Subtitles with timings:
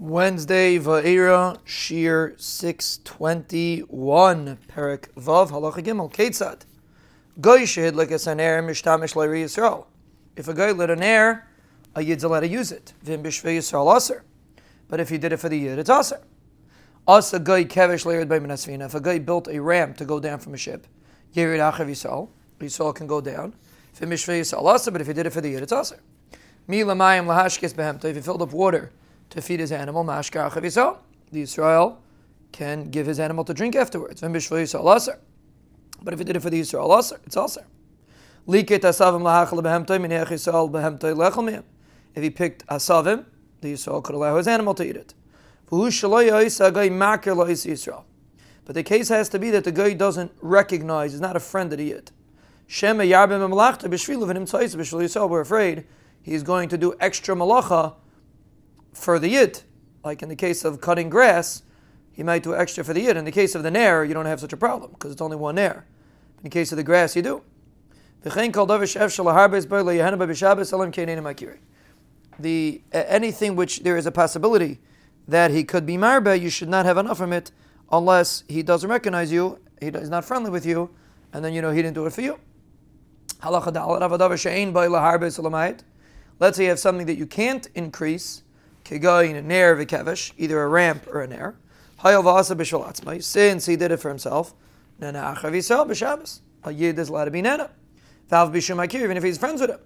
[0.00, 6.62] Wednesday, Va'era, Shiur 621, Perek Vav, Halacha Gimel, Ketzad.
[7.38, 7.92] Goy shehid
[8.40, 9.84] air mishtamish leiri Yisrael.
[10.36, 11.46] If a guy lit an air,
[11.94, 12.94] a yid's allowed to use it.
[13.02, 14.24] Vim b'shvei Yisrael aser.
[14.88, 16.22] But if he did it for the yid, it's aser.
[17.06, 18.86] As a guy kevish leirid by minasvina.
[18.86, 20.86] If a guy built a ramp to go down from a ship,
[21.34, 23.52] yirid achav Yisrael, Yisrael can go down.
[23.96, 26.00] Vim b'shvei Yisrael aser, but if he did it for the yid, it's aser.
[26.66, 28.06] Mi lamayim lahashkes behemta.
[28.06, 28.92] If he filled up water
[29.30, 30.98] to feed his animal, mashkar.
[31.30, 31.98] The Israel
[32.52, 34.20] can give his animal to drink afterwards.
[34.20, 34.34] But
[36.14, 37.64] if he did it for the Israel, it's also.
[38.46, 38.54] If
[42.22, 43.24] he picked asavim,
[43.60, 45.14] the Israel could allow his animal to eat it.
[48.64, 51.70] But the case has to be that the guy doesn't recognize, is not a friend
[51.70, 52.04] that he is.
[55.28, 55.84] We're afraid
[56.22, 57.94] he's going to do extra malacha
[58.92, 59.62] for the yid.
[60.04, 61.62] Like in the case of cutting grass,
[62.12, 63.16] he might do extra for the yid.
[63.16, 65.36] In the case of the nair, you don't have such a problem because it's only
[65.36, 65.86] one nair.
[66.38, 67.42] In the case of the grass, you do.
[72.38, 74.78] The anything which there is a possibility
[75.28, 77.52] that he could be marbe, you should not have enough from it
[77.92, 80.90] unless he doesn't recognize you, he is not friendly with you,
[81.32, 82.38] and then you know he didn't do it for you.
[86.38, 88.42] Let's say you have something that you can't increase,
[88.90, 93.92] Kegoyin, a nair v'kevesh, either a ramp or a v'asa b'shal atzmai, since he did
[93.92, 94.52] it for himself,
[94.98, 96.40] nana achav yisrael b'shabbos.
[96.64, 97.70] A yid is allowed to be nana.
[98.28, 99.78] Vav b'shum akir, even if he's friends with him.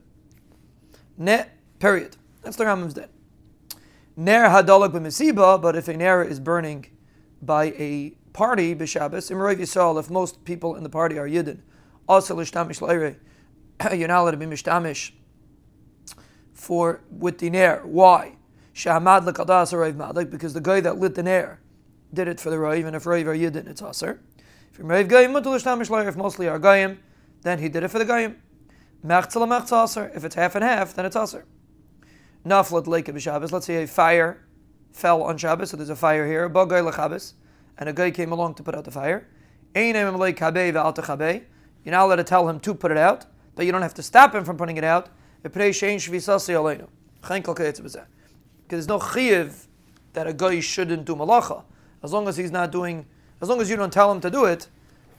[1.18, 1.44] Ne,
[1.78, 2.16] period.
[2.42, 3.08] That's the Rambam's din.
[4.16, 6.86] Ner hadolak b'mesiba, but if a nair is burning
[7.42, 11.60] by a party b'shabbos, imrov yisrael, if most people in the party are yidden,
[12.08, 13.16] also l'shtamish leire,
[13.94, 15.12] you're not allowed to be mishtamish
[16.54, 17.82] for with the nair.
[17.84, 18.36] Why?
[18.74, 21.60] Shahamad l'kadas Rav Madlik, because the guy that lit the nair
[22.12, 24.20] did it for the Rav, and if Rav are Yidin, it's Aser.
[24.70, 26.98] If you're Rav Gayim, Mutul if mostly are Gayim,
[27.42, 28.36] then he did it for the Gayim.
[29.06, 30.10] Mechzel mechzel Aser.
[30.14, 31.44] If it's half and half, then it's Aser.
[32.44, 34.44] Naflat Lake of Shabbos, let's say a fire
[34.92, 37.34] fell on Shabbos, so there's a fire here, Bagay l'Chabbos,
[37.78, 39.28] and a guy came along to put out the fire.
[39.74, 39.92] You're
[41.92, 44.34] not allowed to tell him to put it out, but you don't have to stop
[44.34, 45.08] him from putting it out
[48.64, 49.66] because there's no chiyiv
[50.14, 51.64] that a guy shouldn't do malacha.
[52.02, 53.06] As long as he's not doing,
[53.40, 54.68] as long as you don't tell him to do it,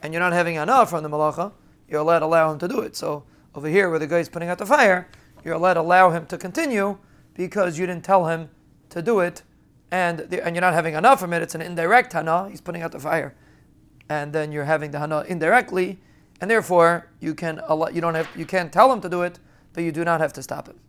[0.02, 1.52] and you're not having enough from the malacha,
[1.90, 2.96] you're allowed to allow him to do it.
[2.96, 3.24] So
[3.54, 5.08] over here, where the guy is putting out the fire,
[5.44, 6.98] you're allowed to allow him to continue
[7.34, 8.50] because you didn't tell him
[8.90, 9.44] to do it,
[9.92, 11.42] and the, and you're not having enough from it.
[11.42, 12.50] It's an indirect hana.
[12.50, 13.36] He's putting out the fire,
[14.10, 16.00] and then you're having the hana indirectly,
[16.42, 17.62] and therefore you can
[17.94, 19.40] you don't have you can't tell him to do it,
[19.74, 20.80] but you do not have to stop him.